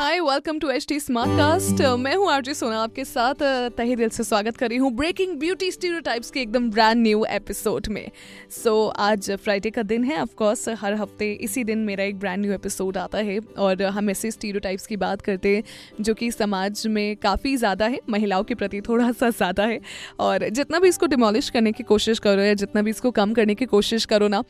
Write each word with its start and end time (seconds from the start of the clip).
Hi 0.00 0.20
welcome 0.20 0.58
to 0.58 0.68
H 0.70 0.84
T 0.88 0.98
Smartcast 1.38 1.80
मैं 2.00 2.14
हूँ 2.16 2.30
RJ 2.32 2.52
सोना 2.54 2.78
आपके 2.82 3.04
साथ 3.04 3.34
uh, 3.34 3.76
तहे 3.76 3.96
दिल 3.96 4.08
से 4.08 4.24
स्वागत 4.24 4.56
कर 4.56 4.68
रही 4.68 4.78
हूँ 4.78 4.90
ब्रेकिंग 4.92 5.36
ब्यूटी 5.38 5.70
स्टीरियोटाइप्स 5.70 6.30
के 6.30 6.40
एकदम 6.40 6.70
ब्रांड 6.70 7.02
न्यू 7.02 7.24
एपिसोड 7.24 7.88
में। 7.88 8.10
सो 8.50 8.70
so, 8.86 8.96
आज 8.98 9.30
फ्राइडे 9.32 9.70
का 9.70 9.82
दिन 9.82 10.04
है 10.04 10.20
ऑफ़ 10.22 10.34
कोर्स 10.34 10.68
हर 10.80 10.94
हफ़्ते 10.94 11.30
इसी 11.42 11.64
दिन 11.64 11.78
मेरा 11.84 12.04
एक 12.04 12.18
ब्रांड 12.18 12.42
न्यू 12.42 12.52
एपिसोड 12.52 12.96
आता 12.98 13.18
है। 13.18 13.38
और 13.58 13.82
हम 13.82 14.10
ऐसे 14.10 14.30
स्टीरियोटाइप्स 14.30 14.86
की 14.86 14.96
बात 14.96 15.22
करते 15.22 15.54
हैं 15.56 15.62
जो 16.00 16.14
कि 16.14 16.30
समाज 16.30 16.86
में 16.86 17.16
काफ़ी 17.18 17.56
ज़्यादा 17.56 17.86
है 17.86 18.00
महिलाओं 18.10 18.44
के 18.44 18.54
प्रति 18.54 18.80
थोड़ा 18.80 19.12
सा 19.12 19.30
ज़्यादा 19.30 19.66
है। 19.66 19.80
और 20.20 20.48
जितना 20.50 20.78
भी 20.78 20.88
इसको 20.88 21.06
डिमोलिश 21.08 21.50
करने 21.50 21.72
की 21.72 21.82
कोशिश 21.84 22.18
करो 22.18 22.42
या 22.42 22.54
जितना 22.56 22.82
भी 22.82 22.90
इसको 22.90 23.10
कम 23.12 23.34
करने 23.34 23.54
की 23.54 23.66
कोशिश 23.68 24.04
करो 24.06 24.28
ना 24.28 24.42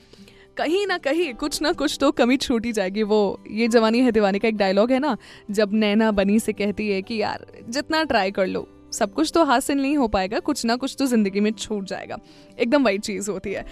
कहीं 0.56 0.86
ना 0.86 0.96
कहीं 0.98 1.32
कुछ 1.34 1.60
ना 1.62 1.72
कुछ 1.72 1.96
तो 2.00 2.10
कमी 2.10 2.36
छूटी 2.36 2.72
जाएगी। 2.72 3.02
वो, 3.02 3.40
ये 3.50 3.68
जवानी 3.68 4.00
है 4.00 4.12
दीवानी 4.12 4.38
का 4.38 4.48
एक 4.48 4.56
डायलॉग 4.56 4.92
है 4.92 4.98
ना, 4.98 5.16
जब 5.50 5.72
नैना 5.72 6.10
बनी 6.10 6.38
से 6.40 6.52
कहती 6.52 6.88
है 6.90 7.00
कि, 7.02 7.16
यार, 7.16 7.46
जितना 7.68 8.02
ट्राई 8.04 8.30
कर 8.30 8.46
लो, 8.46 8.66
सब 8.92 9.12
कुछ 9.14 9.30
तो 9.34 9.44
हासिल 9.44 9.78
नहीं 9.78 9.96
हो 9.96 10.08
पाएगा, 10.08 10.38
कुछ 10.38 10.64
ना 10.64 10.76
कुछ 10.76 10.96
तो 10.98 11.06
ज़िंदगी 11.06 11.40
में 11.40 11.50
छूट 11.52 11.84
जाएगा। 11.84 12.18
एकदम 12.58 12.84
वही 12.84 12.98
चीज़ 12.98 13.30
होती 13.30 13.52
है। 13.52 13.64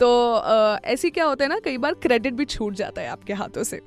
तो 0.00 0.42
ऐसी 0.84 1.10
क्या 1.10 1.24
होता 1.24 1.44
है 1.44 1.48
ना, 1.50 1.58
कई 1.58 1.78
बार 1.78 1.94
क्रेडिट 1.94 2.34
भी 2.34 2.44
छूट 2.44 2.74
जाता 2.74 3.02
है 3.02 3.08
आपके 3.08 3.32
हाथों 3.32 3.62
से। 3.62 3.80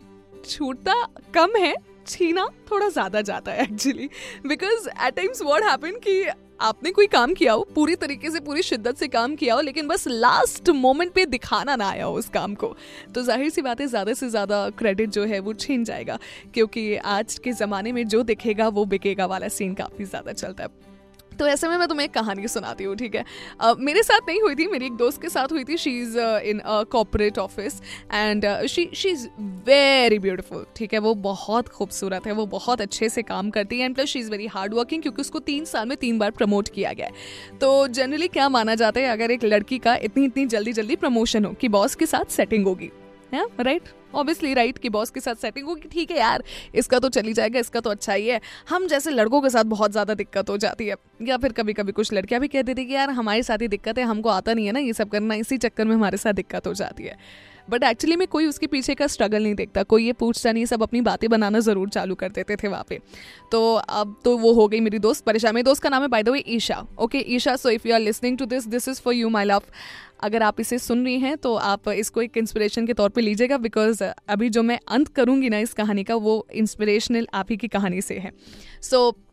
छूटता 0.46 0.94
कम 1.34 1.56
है 1.58 1.74
छीना 2.08 2.48
थोड़ा 2.72 2.90
ज़्यादा 2.90 3.22
जाता 3.22 3.52
है 3.52 3.64
actually 3.64 4.10
because 4.48 4.88
at 4.90 5.16
times 5.16 5.42
what 5.42 5.64
happen 5.64 6.00
कि 6.04 6.24
आपने 6.62 6.92
कोई 6.92 7.08
काम 7.08 7.34
किया 7.34 7.54
हो, 7.54 7.68
पूरी 7.76 7.96
तरीके 7.96 8.30
से, 8.32 8.40
पूरी 8.40 8.62
शिद्दत 8.62 8.98
से 8.98 9.08
काम 9.08 9.36
किया 9.36 9.56
हो, 9.56 9.62
लेकिन 9.62 9.88
बस 9.88 10.08
लास्ट 10.08 10.70
मोमेंट 10.70 11.12
पे 11.14 11.26
दिखाना 11.26 11.76
ना 11.76 11.90
आया 11.90 12.06
हो 12.06 12.14
उस 12.14 12.30
काम 12.30 12.56
को। 12.56 12.76
तो 13.16 13.24
ज़ाहिर 13.24 13.50
सी 13.50 13.62
बात 13.62 13.82
है, 13.82 13.88
ज़्यादा 13.88 14.14
से 14.14 14.30
ज़्यादा 14.30 14.70
क्रेडिट 14.70 15.10
जो 15.10 15.26
है 15.26 15.40
वो 15.40 15.54
छीन 15.56 15.84
जाएगा, 15.84 16.18
क्योंकि 16.54 16.96
आज 16.98 17.38
के 17.40 17.52
ज़माने 17.54 17.92
में 17.92 18.08
जो 18.08 18.24
दिखेगा, 18.24 18.68
वो 18.68 18.86
बिकेगा 18.86 19.26
वाला 19.26 19.48
सीन 19.50 19.74
काफ़ी 19.74 20.06
ज़्यादा 20.06 20.34
चलता 20.34 20.64
है। 20.64 20.97
तो 21.40 21.48
ऐसे 21.48 21.68
में 21.68 21.78
मैं 21.78 21.88
तुम्हें 21.88 22.06
एक 22.06 22.14
कहानी 22.14 22.48
सुनाती 22.48 22.84
हूँ 22.84 22.96
ठीक 22.96 23.16
है? 23.16 23.24
uh, 23.64 23.76
मेरे 23.80 24.04
साथ 24.04 24.28
नहीं 24.28 24.42
हुई 24.42 24.56
थी 24.56 24.68
मेरी 24.68 24.86
एक 24.86 24.94
दोस्त 24.94 25.22
के 25.22 25.30
साथ 25.30 25.52
हुई 25.52 25.64
थी 25.64 25.78
she 25.78 25.98
is 26.00 26.18
in 26.20 26.62
corporate 26.92 27.38
office 27.40 27.82
and 28.14 28.46
she 28.66 28.90
she 28.96 29.10
is 29.10 29.28
very 29.68 30.20
beautiful 30.20 30.66
ठीक 30.76 30.94
है? 30.94 31.00
वो 31.00 31.14
बहुत 31.16 31.68
खूबसूरत 31.68 32.28
है 32.28 32.34
वो 32.34 32.46
बहुत 32.46 32.82
अच्छे 32.82 33.10
से 33.10 33.22
काम 33.22 33.50
करती 33.50 33.80
है 33.80 33.86
and 33.86 33.96
plus 33.96 34.10
she 34.10 34.20
is 34.20 34.32
very 34.32 34.48
hard 34.48 34.74
working 34.74 35.02
क्योंकि 35.02 35.22
उसको 35.22 35.40
तीन 35.40 35.66
साल 35.66 35.88
में 35.88 35.98
तीन 35.98 36.20
बार 36.20 36.32
प्रमोट 36.32 36.70
किया 36.70 36.94
गया 36.94 37.08
है। 37.08 37.58
तो 37.60 37.88
जनरली 37.88 38.28
क्या 38.28 38.50
माना 38.50 38.76
जाता 38.76 39.00
है 39.00 39.08
अगर 39.08 39.32
एक 39.32 39.44
लड़की 39.44 39.78
का 39.78 39.96
इतनी 39.96 40.26
इतनी 40.26 40.46
जल्दी 40.46 40.74
जल्दी 40.74 40.96
प्रमोशन 40.96 41.46
हो 41.46 41.54
कि 41.54 41.68
बॉस 41.70 41.96
के 41.96 42.06
साथ 42.06 42.32
सेटिंग 42.32 42.66
होगी? 42.66 42.92
है? 43.34 43.46
राइट 43.60 43.90
ऑब्वियसली 44.16 44.54
राइट 44.54 44.78
कि 44.78 44.90
बॉस 44.90 45.10
के 45.10 45.20
साथ 45.20 45.36
सेटिंग 45.36 45.68
होगी। 45.68 45.88
ठीक 45.90 46.12
है 46.12 46.18
यार, 46.18 46.44
इसका 46.76 47.00
तो 47.00 47.10
चली 47.10 47.34
जाएगा, 47.34 47.60
इसका 47.60 47.80
तो 47.80 47.90
अच्छा 47.90 48.14
ही 48.14 48.28
है। 48.28 48.40
हम 48.70 48.88
जैसे 48.88 49.12
लड़कों 49.12 49.42
के 49.42 49.50
साथ 49.50 49.64
बहुत 49.66 49.92
ज़्यादा 49.92 50.14
दिक्कत 50.14 50.50
हो 50.50 50.58
जाती 50.58 50.88
है। 50.88 50.96
या 51.22 51.38
फिर 51.38 51.52
कभी 51.52 51.74
कभी 51.74 51.92
कुछ 51.92 52.14
लड़कियाँ 52.14 52.42
भी 52.42 52.48
कह 52.48 52.62
देती 52.62 52.86
कि 52.86 52.94
यार, 52.94 53.10
हमारे 53.10 53.44
साथ 53.44 53.62
ही 53.62 53.68
दिक्कत 53.68 53.98
है, 53.98 54.04
हमको 54.04 54.30
आता 54.30 54.54
नहीं 54.54 54.66
है 54.66 54.72
ना 54.72 54.80
ये 54.80 54.94
सब 54.94 55.10
करना, 55.10 55.36
इसी 55.36 55.58
चक्कर 55.58 55.86
में 55.86 55.96
हमारे 55.96 56.18
साथ 56.18 56.34
दिक्कत 56.34 56.68
हो 56.68 56.74
जाती 56.74 57.04
है। 57.04 57.18
बट 57.70 57.84
एक्चुअली 57.84 58.16
में 58.16 58.28
कोई 58.28 58.46
उसके 58.48 58.68
पीछे 58.68 58.96
का 58.96 59.08
स्ट्रगल 59.08 59.44
नहीं 59.44 59.56
देखता। 59.56 59.84
कोई 59.86 60.06
ये 60.06 60.14
पूछता 60.16 60.52
नहीं 60.52 60.66
सब 60.66 60.84
अपनी 60.84 61.02
बातें 61.02 61.30
बनाना 61.30 61.60
ज़रूर 61.60 61.90
चालू 61.90 62.16
कर 62.16 62.30
देते 62.30 62.56
थे 62.56 62.68
वहाँ 62.68 62.86
पे। 62.90 63.00
तो 63.52 63.74
अब 63.76 64.16
तो 64.26 64.38
वो 64.38 64.54
हो 64.54 64.68
गई 64.68 64.80
मेरी 64.80 65.00
दोस्त 65.00 65.26
परेशान। 65.26 65.56
मेरी 65.56 65.64
दोस्त 65.64 65.84
का 65.84 65.90
नाम 65.90 66.02
है 66.02 66.08
by 66.08 66.24
the 66.24 66.30
way 66.30 66.44
Isha. 66.48 66.86
Okay 67.00 67.26
Isha 67.28 67.56
so 67.56 67.70
if 67.70 67.88
you 67.88 67.94
are 67.94 68.00
listening 68.00 68.38
to 68.38 68.46
this 68.48 68.68
this 68.68 68.88
is 68.88 69.02
for 69.02 69.14
you 69.14 69.30
my 69.30 69.46
love 69.46 69.62
अगर 70.24 70.44
आप 70.44 70.60
इसे 70.60 70.78
सुन 70.80 71.04
रही 71.06 71.20
हैं 71.20 71.36
तो 71.38 71.54
आप 71.56 71.90
इसको 71.90 72.22
एक 72.22 72.38
इंस्पिरेशन 72.38 72.88
के 72.88 72.94
तौर 72.94 73.10
पे 73.10 73.22
लीजिएगा 73.22 73.58
बिकॉज़ 73.60 74.04
अभी 74.04 74.50
जो 74.50 74.64
मैं 74.64 74.80
अंत 74.88 75.08
करूँगी 75.16 75.50
ना 75.50 75.60
इस 75.60 75.74
कहानी 75.74 76.04
का 76.04 76.16
वो 76.18 76.46
इंस्पिरेशनल 76.56 77.28
आप 77.34 77.52
ही 77.52 77.58
की 77.58 77.68
कहानी 77.68 78.02
से 78.02 78.18
है। 78.18 78.32
सो 78.82 79.10
so, 79.10 79.27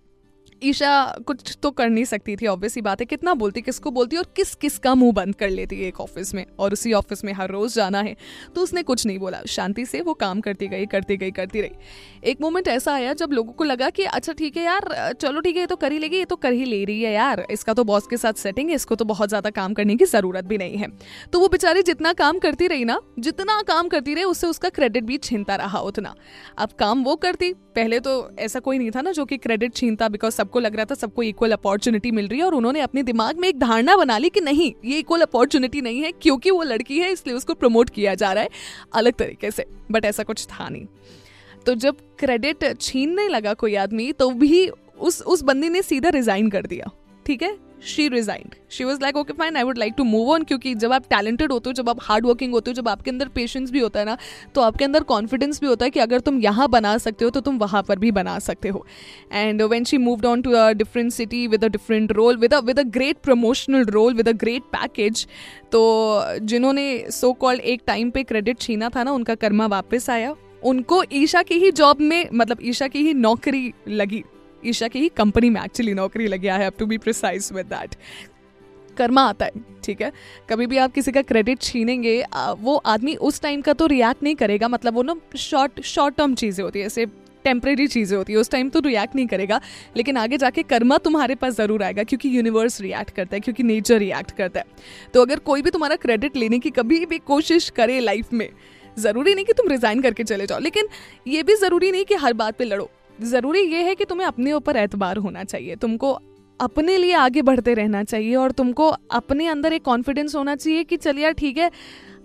ईशा 0.62 0.90
कुछ 1.26 1.56
तो 1.62 1.70
कर 1.70 1.88
नहीं 1.88 2.04
सकती 2.04 2.36
थी 2.36 2.46
ऑब्वियसली 2.46 2.82
बात 2.82 3.00
है। 3.00 3.06
कितना 3.06 3.34
बोलती, 3.34 3.60
किसको 3.60 3.90
बोलती 3.90 4.16
और 4.16 4.26
किस 4.36 4.54
किस 4.54 4.78
का 4.78 4.94
मुँह 4.94 5.12
बंद 5.12 5.34
कर 5.34 5.50
लेती 5.50 5.80
है 5.80 5.88
एक 5.88 6.00
ऑफ़िस 6.00 6.34
में 6.34 6.44
और 6.58 6.72
उसी 6.72 6.92
ऑफ़िस 6.92 7.24
में 7.24 7.32
हर 7.32 7.50
रोज 7.50 7.74
जाना 7.74 8.00
है। 8.00 8.14
तो 8.54 8.60
उसने 8.60 8.82
कुछ 8.82 9.04
नहीं 9.06 9.18
बोला। 9.18 9.40
शांति 9.48 9.84
से 9.86 10.00
वो 10.00 10.14
काम 10.14 10.40
करती 10.40 10.68
गई 10.68 10.86
करती 10.86 11.16
गई, 11.16 11.30
करती 11.30 11.60
रही। 11.60 12.30
एक 12.30 12.40
मोमेंट 12.40 12.68
ऐसा 12.68 12.94
आया 12.94 13.12
जब 13.14 13.32
लोगों 13.32 13.52
को 13.52 13.64
लगा 13.64 13.90
कि 13.90 14.04
अच्छा 14.04 14.32
ठीक 14.32 14.56
है 14.56 14.64
यार, 14.64 15.12
चलो 15.12 15.40
ठीक 15.40 15.56
है, 15.56 15.60
ये 15.60 15.66
तो 15.66 15.76
कर 15.76 15.92
ही 15.92 15.98
लेगी, 15.98 16.18
ये 16.18 16.24
तो 16.24 16.36
कर 16.36 16.52
ही 16.52 16.64
ले 16.64 16.84
रही 16.84 17.02
है 17.02 17.12
यार। 17.12 17.46
इसका 17.50 17.74
तो 17.74 17.84
बॉस 17.84 18.06
के 18.06 18.16
साथ 18.16 18.32
सेटिंग 18.34 18.68
है, 18.68 18.74
इसको 18.74 18.94
तो 18.94 19.04
बहुत 19.04 19.28
ज़्यादा 19.28 19.50
काम 19.52 19.74
करने 19.74 19.96
की 19.96 20.04
ज़रूरत 20.04 20.44
भी 20.44 20.58
नहीं 20.58 20.76
है। 20.76 20.88
तो 21.32 21.40
वो 21.40 21.48
बेचारी 21.48 21.82
जितना 21.82 22.12
काम 22.12 22.38
करती 22.38 22.66
रही 22.66 22.84
ना, 22.84 23.00
जितना 23.18 23.60
काम 23.62 23.88
करती 23.88 24.14
रही, 24.14 24.24
उससे 24.24 24.46
उसका 24.46 24.68
क्रेडिट 24.70 25.04
भी 25.04 25.18
छीनता 25.18 25.56
रहा 25.56 25.80
उतना। 25.80 26.14
अब 26.58 26.72
काम 26.78 27.04
वो 27.04 27.16
करती 27.16 27.54
पहले 27.74 27.98
तो 28.00 28.12
ऐसा 28.38 28.60
कोई 28.60 28.78
नहीं 28.78 28.90
था 28.90 29.00
ना 29.00 29.12
जो 29.12 29.24
कि 29.24 29.36
क्रेडिट 29.36 29.74
छीनता 29.74 30.08
बिकॉज़ 30.08 30.34
सबको 30.34 30.60
लग 30.60 30.76
रहा 30.76 30.84
था 30.84 30.94
सबको 30.94 31.22
इक्वल 31.22 31.52
अपॉर्चुनिटी 31.52 32.10
मिल 32.10 32.28
रही 32.28 32.38
है 32.38 32.44
और 32.44 32.54
उन्होंने 32.54 32.80
अपने 32.80 33.02
दिमाग 33.02 33.38
में 33.38 33.48
एक 33.48 33.58
धारणा 33.58 33.96
बना 33.96 34.18
ली 34.18 34.28
कि 34.30 34.40
नहीं, 34.40 34.72
ये 34.84 34.98
इक्वल 34.98 35.20
अपॉर्चुनिटी 35.20 35.80
नहीं 35.80 36.02
है 36.02 36.12
क्योंकि 36.12 36.50
वो 36.50 36.62
लड़की 36.62 36.98
है, 36.98 37.10
इसलिए 37.12 37.36
उसको 37.36 37.54
प्रमोट 37.54 37.90
किया 37.90 38.14
जा 38.14 38.32
रहा 38.32 38.42
है 38.42 38.50
अलग 38.94 39.14
तरीके 39.14 39.50
से 39.50 39.66
बट 39.90 40.04
ऐसा 40.04 40.22
कुछ 40.22 40.46
था 40.46 40.68
नहीं। 40.68 40.86
तो 41.66 41.74
जब 41.76 41.96
क्रेडिट 42.18 42.64
छीनने 42.80 43.28
लगा 43.28 43.54
कोई 43.54 43.74
आदमी 43.76 44.12
तो 44.12 44.30
भी 44.32 44.68
उस 44.68 45.20
उस 45.22 45.42
बंदी 45.42 45.68
ने 45.68 45.82
सीधा 45.82 46.08
रिजाइन 46.08 46.50
कर 46.50 46.66
दिया, 46.66 46.90
ठीक 47.26 47.42
है? 47.42 47.56
She 47.86 48.06
resigned 48.08 48.54
she 48.70 48.84
was 48.84 49.00
like 49.02 49.16
okay 49.16 49.32
fine 49.32 49.56
I 49.56 49.62
would 49.62 49.78
like 49.78 49.94
to 49.96 50.04
move 50.04 50.30
on 50.32 50.42
क्योंकि 50.42 50.74
जब 50.74 50.92
आप 50.92 51.04
टैलेंटेड 51.10 51.52
होते 51.52 51.70
हो, 51.70 51.72
जब 51.72 51.88
आप 51.88 51.98
हार्ड 52.02 52.26
वर्किंग 52.26 52.52
होते 52.52 52.70
हो, 52.70 52.74
जब 52.74 52.88
आपके 52.88 53.10
अंदर 53.10 53.28
पेशेंस 53.28 53.70
भी 53.70 53.80
होता 53.80 54.00
है 54.00 54.06
ना 54.06 54.16
तो 54.54 54.60
आपके 54.60 54.84
अंदर 54.84 55.02
कॉन्फिडेंस 55.04 55.60
भी 55.60 55.66
होता 55.66 55.84
है 55.84 55.90
कि 55.90 56.00
अगर 56.00 56.20
तुम 56.20 56.40
यहाँ 56.40 56.68
बना 56.70 56.96
सकते 56.98 57.24
हो 57.24 57.30
तो 57.30 57.40
तुम 57.40 57.58
वहाँ 57.58 57.82
पर 57.82 57.98
भी 57.98 58.10
बना 58.12 58.38
सकते 58.38 58.68
हो। 58.68 58.84
And 59.32 59.62
when 59.62 59.84
she 59.84 59.98
move 59.98 60.26
on 60.26 60.42
to 60.42 60.52
a 60.52 60.70
different 60.72 61.12
city 61.12 61.46
with 61.46 61.64
a 61.64 61.68
different 61.68 62.12
role 62.12 62.36
with 62.36 62.54
with 62.64 62.78
a 62.78 62.82
great 62.94 63.18
promotional 63.24 63.84
role 63.86 64.14
with 64.14 64.28
a 64.28 64.32
great 64.34 64.62
package 64.72 65.26
तो 65.72 66.22
जिन्होंने 66.42 66.86
सो 67.10 67.32
कॉल्ड 67.34 67.60
एक 67.62 67.82
टाइम 67.86 68.10
पे 68.10 68.22
क्रेडिट 68.24 68.58
छीना 68.60 68.88
था 68.88 69.02
ना, 69.02 69.12
उनका 69.12 69.34
कर्मा 69.36 69.66
वापस 69.68 70.10
आया। 70.10 70.34
उनको 70.64 71.02
ईशा 71.12 71.42
की 71.42 71.54
ही 71.54 71.70
जॉब 71.72 72.00
में 72.00 72.28
मतलब 72.34 72.58
ईशा 72.62 72.86
की 72.88 72.98
ही 72.98 73.12
नौकरी 73.14 73.72
लगी। 73.88 74.22
ईशा 74.66 74.88
की 74.88 75.00
ही 75.00 75.08
कंपनी 75.16 75.50
में 75.50 75.60
एक्चुअली 75.62 75.94
नौकरी 75.94 76.26
लगी 76.28 76.48
I 76.48 76.60
have 76.60 76.72
to 76.78 76.86
be 76.86 76.98
precise 76.98 77.50
with 77.54 77.66
that 77.66 77.94
karma 78.96 79.22
आता 79.22 79.44
है, 79.44 79.50
ठीक 79.84 80.00
है? 80.00 80.12
कभी 80.50 80.66
भी 80.66 80.76
आप 80.78 80.92
किसी 80.94 81.12
का 81.12 81.22
क्रेडिट 81.24 81.60
छीनेंगे 81.62 82.22
वो 82.60 82.76
आदमी 82.86 83.14
उस 83.18 83.40
टाइम 83.42 83.60
का 83.60 83.72
तो 83.72 83.86
रिएक्ट 83.88 84.22
नहीं 84.22 84.34
करेगा 84.36 84.68
मतलब 84.68 84.94
वो 84.94 85.02
ना 85.02 85.16
शॉर्ट 85.38 85.80
शॉर्ट 85.84 86.16
टर्म 86.16 86.34
चीज़ें 86.34 86.64
होती 86.64 86.78
है, 86.78 86.84
जैसे 86.84 87.06
टेम्प्रेरी 87.44 87.86
चीज़ें 87.86 88.16
होती 88.16 88.32
है, 88.32 88.38
उस 88.38 88.50
टाइम 88.50 88.68
तो 88.68 88.80
रिएक्ट 88.80 89.14
नहीं 89.16 89.26
करेगा, 89.26 89.60
लेकिन 89.96 90.16
आगे 90.16 90.36
जाके 90.38 90.62
कर्मा 90.64 90.98
तुम्हारे 90.98 91.34
पास 91.34 91.54
ज़रूर 91.54 91.82
आएगा, 91.82 92.02
क्योंकि 92.04 92.28
यूनिवर्स 92.36 92.80
रिएक्ट 92.80 93.10
करता 93.10 93.36
है, 93.36 93.40
क्योंकि 93.40 93.62
नेचर 93.62 93.98
रिएक्ट 93.98 94.30
करता 94.30 94.60
है। 94.60 94.66
तो 95.14 95.22
अगर 95.22 95.38
कोई 95.40 95.62
भी 95.62 95.70
तुम्हारा 95.70 95.96
क्रेडिट 95.96 96.36
लेने 96.36 96.58
की 96.58 96.70
कभी 96.70 97.04
भी 97.06 97.18
कोशिश 97.26 97.68
करे 97.70 97.98
लाइफ 98.00 98.32
में, 98.32 98.48
ज़रूरी 98.96 99.34
नहीं 99.34 99.44
कि 99.44 99.52
तुम 99.52 99.68
रिज़ाइन 99.68 100.00
करके 100.02 100.24
चले 100.24 100.46
जाओ, 100.46 100.58
लेकिन 100.60 100.88
ये 101.26 101.42
भी 101.42 101.54
ज़रूरी 101.56 101.90
नहीं 101.92 102.04
कि 102.04 102.14
हर 102.14 102.32
बात 102.34 102.56
पे 102.58 102.64
लड़ो। 102.64 102.90
ज़रूरी 103.18 103.60
ये 103.62 103.82
है 103.82 103.94
कि 103.94 104.04
तुम्हें 104.04 104.26
अपने 104.26 104.52
ऊपर 104.52 104.76
एतबार 104.76 105.16
होना 105.16 105.44
चाहिए। 105.44 105.76
तुमको 105.76 106.18
अपने 106.60 106.96
लिए 106.98 107.12
आगे 107.14 107.42
बढ़ते 107.42 107.74
रहना 107.74 108.02
चाहिए 108.04 108.34
और 108.36 108.52
तुमको 108.52 108.88
अपने 108.88 109.46
अंदर 109.46 109.72
एक 109.72 109.82
कॉन्फिडेंस 109.82 110.34
होना 110.34 110.54
चाहिए 110.56 110.84
कि 110.84 110.96
चलिए 110.96 111.32
ठीक 111.32 111.58
है, 111.58 111.70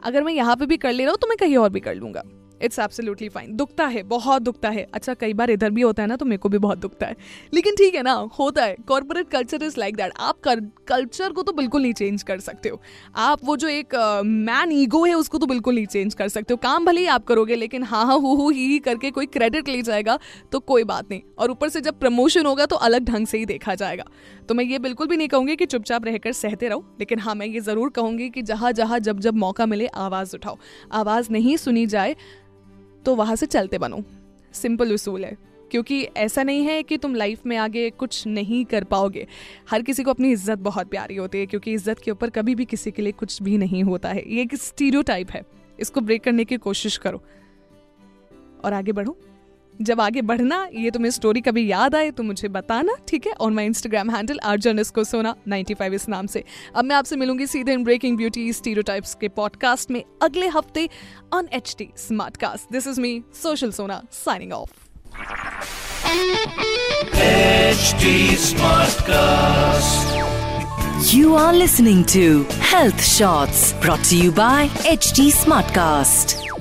अगर 0.03 0.23
मैं 0.23 0.33
यहाँ 0.33 0.55
पे 0.55 0.65
भी 0.65 0.77
कर 0.77 0.91
ले 0.91 1.03
रहा 1.03 1.11
हूँ 1.11 1.17
तो 1.21 1.27
मैं 1.27 1.37
कहीं 1.37 1.57
और 1.57 1.69
भी 1.69 1.79
कर 1.79 1.95
लूँगा। 1.95 2.23
इट्स 2.61 2.79
एब्सोल्युटली 2.79 3.29
फाइन 3.29 3.55
दुखता 3.55 3.85
है 3.87 4.03
बहुत 4.05 4.41
दुखता 4.41 4.69
है। 4.69 4.85
अच्छा 4.93 5.13
कई 5.13 5.33
बार 5.33 5.49
इधर 5.49 5.69
भी 5.69 5.81
होता 5.81 6.03
है 6.03 6.07
ना 6.09 6.15
तो 6.15 6.25
मेरे 6.25 6.37
को 6.37 6.49
भी 6.49 6.57
बहुत 6.57 6.77
दुखता 6.77 7.07
है। 7.07 7.15
लेकिन 7.53 7.75
ठीक 7.75 7.95
है 7.95 8.03
ना 8.03 8.13
होता 8.39 8.63
है। 8.63 8.75
Corporate 8.87 9.29
culture 9.29 9.63
is 9.63 9.79
like 9.79 9.95
that 9.95 10.13
आप 10.19 10.39
कल्चर 10.87 11.31
को 11.31 11.43
तो 11.43 11.51
बिल्कुल 11.53 11.81
नहीं 11.81 11.93
चेंज 11.93 12.23
कर 12.23 12.39
सकते 12.39 12.69
हो। 12.69 12.81
आप 13.17 13.39
वो 13.45 13.55
जो 13.57 13.67
एक 13.67 13.95
मैन 14.25 14.67
uh, 14.67 14.73
ईगो 14.73 15.03
है 15.05 15.13
उसको 15.13 15.37
तो 15.37 15.45
बिल्कुल 15.45 15.75
नहीं 15.75 15.85
चेंज 15.87 16.13
कर 16.13 16.27
सकते 16.29 16.53
हो। 16.53 16.57
काम 16.57 16.85
भले 16.85 17.01
ही 17.01 17.07
आप 17.07 17.25
करोगे 17.25 17.55
लेकिन 17.55 17.83
हाँ 17.83 18.05
हाँ 18.05 18.17
हु 18.17 18.35
हु 18.35 18.49
ही 18.49 18.67
ही 18.67 18.79
करके 18.79 19.11
कोई 19.11 19.25
क्रेडिट 19.27 19.69
ले 19.69 19.81
जाएगा 19.81 20.17
तो 20.51 20.59
कोई 20.61 20.83
बात 20.85 21.11
नहीं। 21.11 21.21
और 21.37 21.51
ऊपर 21.51 21.69
से 21.69 21.81
जब 21.81 21.99
प्रमोशन 21.99 22.45
होगा 22.45 22.65
तो 22.65 22.75
अलग 22.77 23.05
ढंग 23.05 23.27
से 23.27 23.37
ही 23.37 23.45
देखा 23.45 23.75
जाएगा। 23.75 24.05
तो 24.49 24.55
मैं 24.55 24.63
ये 24.65 24.79
बिल्कुल 24.79 25.07
भी 25.07 25.17
नहीं 25.17 25.27
कहूँगी 25.27 25.55
कि 25.55 25.65
चुपचाप 25.65 26.05
रहकर 26.05 26.31
सहते 26.33 26.67
रहो 26.67 26.85
लेकिन 26.99 27.19
हाँ 27.19 27.35
मैं 27.35 27.47
ये 27.47 27.59
ज़रूर 27.61 27.89
कहूँगी 27.89 28.29
कि 28.29 28.41
जहाँ 28.41 28.71
जहाँ 28.71 28.99
जब 28.99 29.19
जब 29.19 29.35
मौका 29.37 29.65
मिले 29.65 29.87
आवाज़ 29.87 30.35
उठाओ। 30.35 30.57
आवाज़ 30.91 31.31
नहीं 31.31 31.57
सुनी 31.57 31.85
जाए 31.87 32.15
तो 33.05 33.15
वहाँ 33.15 33.35
से 33.35 33.45
चलते 33.45 33.77
बनो। 33.77 34.03
सिंपल 34.53 34.93
उसूल 34.93 35.25
है, 35.25 35.37
क्योंकि 35.71 36.01
ऐसा 36.17 36.43
नहीं 36.43 36.63
है 36.63 36.81
कि 36.83 36.97
तुम 36.97 37.15
लाइफ 37.15 37.45
में 37.45 37.55
आगे 37.57 37.89
कुछ 37.89 38.25
नहीं 38.27 38.63
कर 38.65 38.83
पाओगे। 38.83 39.25
हर 39.69 39.81
किसी 39.81 40.03
को 40.03 40.11
अपनी 40.11 40.31
इज़्ज़त 40.31 40.59
बहुत 40.59 40.89
प्यारी 40.89 41.15
होती 41.15 41.37
है, 41.37 41.45
क्योंकि 41.45 41.73
इज़्ज़त 41.73 41.99
के 41.99 42.11
ऊपर 42.11 42.29
कभी 42.29 42.55
भी 42.55 42.65
किसी 42.65 42.91
के 42.91 43.01
लिए 43.01 43.11
कुछ 43.11 43.41
भी 43.43 43.57
नहीं 43.57 43.83
होता 43.83 44.09
है। 44.09 44.23
ये 44.33 44.41
एक 44.41 44.55
स्टीरियो 44.55 45.03
है। 45.09 45.43
इसको 45.79 46.01
ब्रेक 46.01 46.23
करने 46.23 46.45
की 46.45 46.57
कोशिश 46.57 46.97
करो। 46.97 47.23
और 48.65 48.73
आगे 48.73 48.91
बढ़ो। 48.91 49.17
जब 49.81 50.01
आगे 50.01 50.21
बढ़ना 50.21 50.67
ये 50.73 50.91
तुम्हें 50.91 51.11
स्टोरी 51.11 51.41
कभी 51.41 51.65
याद 51.71 51.95
आए 51.95 52.11
तो 52.11 52.23
मुझे 52.23 52.47
बताना 52.47 52.95
ठीक 53.07 53.27
है 53.27 53.33
और 53.33 53.51
माई 53.51 53.65
इंस्टाग्राम 53.65 54.09
हैंडल 54.11 54.39
आर्जन 54.43 54.79
इसको 54.79 55.03
सोना 55.03 55.35
95 55.49 55.93
इस 55.93 56.07
नाम 56.09 56.27
से 56.27 56.43
अब 56.75 56.85
मैं 56.85 56.95
आपसे 56.95 57.15
मिलूँगी 57.15 57.47
सीधे 57.47 57.73
इन 57.73 57.83
ब्रेकिंग 57.83 58.17
ब्यूटी 58.17 58.51
स्टीरियोटाइप्स 58.53 59.15
के 59.21 59.27
पॉडकास्ट 59.37 59.91
में 59.91 60.03
अगले 60.21 60.47
हफ़्ते 60.49 60.87
on 61.33 61.49
H 61.53 61.75
T 61.77 61.89
Smartcast 62.37 62.71
this 62.71 62.87
is 62.87 63.01
me 63.01 63.21
social 63.41 63.71
Sona 63.71 64.01
signing 64.25 64.53
off 64.53 64.87
HD 67.19 68.35
Smartcast. 68.43 70.13
You 71.11 71.35
are 71.35 71.53
listening 71.53 72.03
to 72.05 72.43
Health 72.61 73.03
Shots 73.03 73.73
brought 73.75 74.03
to 74.05 74.17
you 74.17 74.31
by 74.33 74.67
HT 74.85 75.31
Smartcast. 75.33 76.58